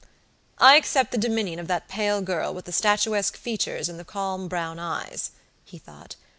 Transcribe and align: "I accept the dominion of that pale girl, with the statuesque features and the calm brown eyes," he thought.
"I 0.57 0.77
accept 0.77 1.11
the 1.11 1.19
dominion 1.19 1.59
of 1.59 1.67
that 1.67 1.87
pale 1.87 2.23
girl, 2.23 2.55
with 2.55 2.65
the 2.65 2.71
statuesque 2.71 3.37
features 3.37 3.87
and 3.87 3.99
the 3.99 4.03
calm 4.03 4.47
brown 4.47 4.79
eyes," 4.79 5.29
he 5.63 5.77
thought. 5.77 6.15